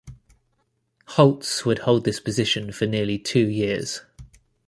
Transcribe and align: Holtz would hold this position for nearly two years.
Holtz 1.09 1.63
would 1.63 1.77
hold 1.85 2.05
this 2.05 2.19
position 2.19 2.71
for 2.71 2.87
nearly 2.87 3.19
two 3.19 3.47
years. 3.47 4.01